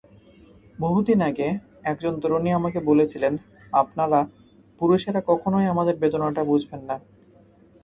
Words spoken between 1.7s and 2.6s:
একজন তরুণী